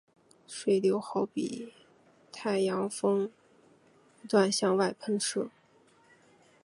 [0.47, 1.71] 水流好比
[2.31, 3.29] 太阳风
[4.19, 5.51] 不断向外喷射。